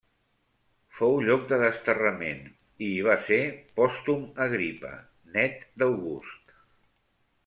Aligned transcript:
Fou 0.99 1.17
lloc 1.25 1.43
de 1.49 1.57
desterrament 1.63 2.39
i 2.85 2.87
hi 2.93 3.03
va 3.07 3.17
ser 3.25 3.37
Pòstum 3.81 4.23
Agripa, 4.47 4.95
nét 5.37 5.61
d'August. 5.83 6.57